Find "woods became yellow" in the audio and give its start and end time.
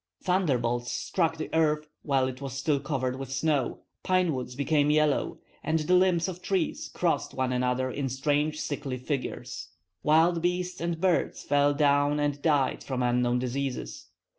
4.33-5.37